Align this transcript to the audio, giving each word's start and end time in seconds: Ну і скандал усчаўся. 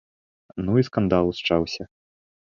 Ну 0.67 0.71
і 0.81 0.85
скандал 0.87 1.29
усчаўся. 1.33 1.83